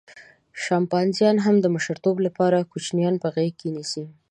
[0.63, 4.03] شامپانزیان هم د مشرتوب لپاره کوچنیان په غېږه کې نیسي.